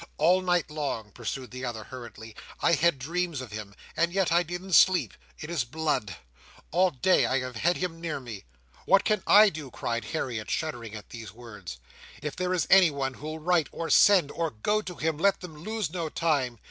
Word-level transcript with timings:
"All 0.17 0.41
night 0.41 0.71
long," 0.71 1.11
pursued 1.11 1.51
the 1.51 1.63
other, 1.63 1.83
hurriedly, 1.83 2.35
"I 2.59 2.73
had 2.73 2.97
dreams 2.97 3.39
of 3.39 3.51
him—and 3.51 4.11
yet 4.11 4.31
I 4.31 4.41
didn't 4.41 4.73
sleep—in 4.73 5.47
his 5.47 5.63
blood. 5.63 6.15
All 6.71 6.89
day, 6.89 7.27
I 7.27 7.37
have 7.41 7.57
had 7.57 7.77
him 7.77 8.01
near 8.01 8.19
me." 8.19 8.45
"What 8.87 9.05
can 9.05 9.21
I 9.27 9.49
do?" 9.49 9.69
cried 9.69 10.05
Harriet, 10.05 10.49
shuddering 10.49 10.95
at 10.95 11.11
these 11.11 11.31
words. 11.31 11.77
"If 12.19 12.35
there 12.35 12.51
is 12.51 12.65
anyone 12.71 13.13
who'll 13.13 13.37
write, 13.37 13.69
or 13.71 13.91
send, 13.91 14.31
or 14.31 14.49
go 14.49 14.81
to 14.81 14.95
him, 14.95 15.19
let 15.19 15.41
them 15.41 15.55
lose 15.63 15.91
no 15.93 16.09
time. 16.09 16.57